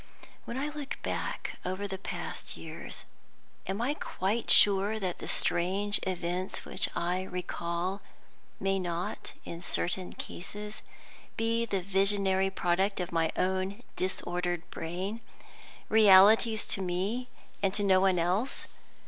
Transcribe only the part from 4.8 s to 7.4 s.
that the strange events which I